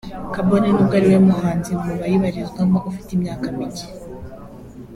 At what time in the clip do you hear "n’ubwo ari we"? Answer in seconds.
0.71-1.17